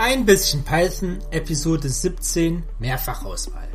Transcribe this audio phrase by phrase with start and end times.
[0.00, 3.66] Ein bisschen Python, Episode 17, Mehrfachauswahl.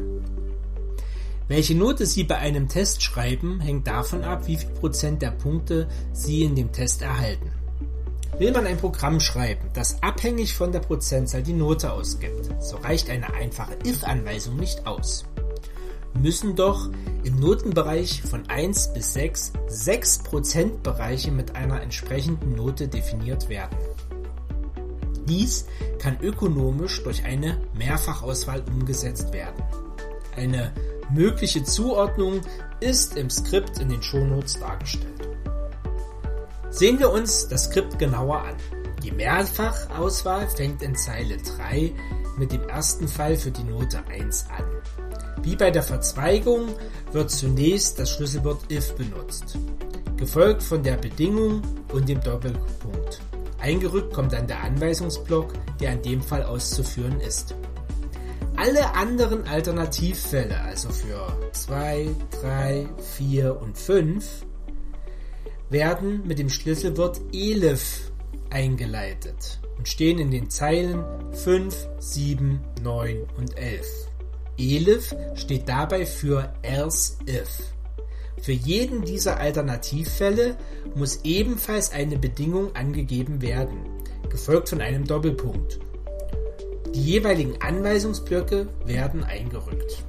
[1.49, 5.89] Welche Note Sie bei einem Test schreiben, hängt davon ab, wie viel Prozent der Punkte
[6.13, 7.51] Sie in dem Test erhalten.
[8.37, 13.09] Will man ein Programm schreiben, das abhängig von der Prozentzahl die Note ausgibt, so reicht
[13.09, 15.25] eine einfache if-Anweisung nicht aus.
[16.13, 16.89] Müssen doch
[17.25, 23.75] im Notenbereich von 1 bis 6 6 Prozentbereiche mit einer entsprechenden Note definiert werden.
[25.27, 25.65] Dies
[25.99, 29.63] kann ökonomisch durch eine Mehrfachauswahl umgesetzt werden.
[30.35, 30.73] Eine
[31.13, 32.41] mögliche Zuordnung
[32.79, 35.29] ist im Skript in den Shownotes dargestellt.
[36.69, 38.55] Sehen wir uns das Skript genauer an.
[39.03, 41.93] Die Mehrfachauswahl fängt in Zeile 3
[42.37, 44.65] mit dem ersten Fall für die Note 1 an.
[45.43, 46.69] Wie bei der Verzweigung
[47.11, 49.57] wird zunächst das Schlüsselwort if benutzt,
[50.17, 53.21] gefolgt von der Bedingung und dem Doppelpunkt.
[53.63, 57.55] Eingerückt kommt dann der Anweisungsblock, der in dem Fall auszuführen ist.
[58.57, 62.09] Alle anderen Alternativfälle, also für 2,
[62.41, 64.45] 3, 4 und 5,
[65.69, 68.11] werden mit dem Schlüsselwort elif
[68.49, 71.01] eingeleitet und stehen in den Zeilen
[71.31, 73.87] 5, 7, 9 und 11.
[74.57, 77.73] Elif steht dabei für else if.
[78.41, 80.57] Für jeden dieser Alternativfälle
[80.95, 83.85] muss ebenfalls eine Bedingung angegeben werden,
[84.29, 85.79] gefolgt von einem Doppelpunkt.
[86.93, 90.03] Die jeweiligen Anweisungsblöcke werden eingerückt.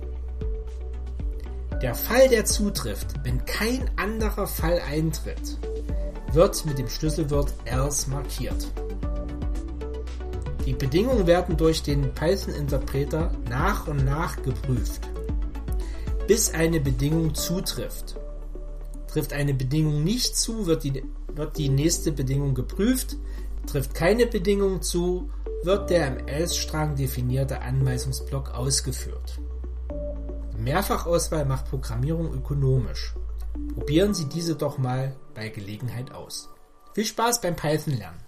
[1.80, 5.58] Der Fall, der zutrifft, wenn kein anderer Fall eintritt,
[6.32, 8.68] wird mit dem Schlüsselwort else markiert.
[10.66, 15.02] Die Bedingungen werden durch den Python-Interpreter nach und nach geprüft,
[16.26, 18.16] bis eine Bedingung zutrifft.
[19.08, 23.16] Trifft eine Bedingung nicht zu, wird die, wird die nächste Bedingung geprüft.
[23.66, 25.30] Trifft keine Bedingung zu,
[25.62, 29.40] wird der im Else-Strang definierte Anweisungsblock ausgeführt.
[30.58, 33.14] Mehrfachauswahl macht Programmierung ökonomisch.
[33.74, 36.48] Probieren Sie diese doch mal bei Gelegenheit aus.
[36.94, 38.20] Viel Spaß beim Python lernen!